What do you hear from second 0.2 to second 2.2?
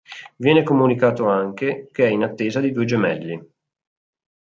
Viene comunicato anche, che è